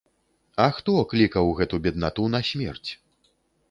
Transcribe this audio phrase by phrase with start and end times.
[0.65, 2.89] А хто клікаў гэту беднату на смерць?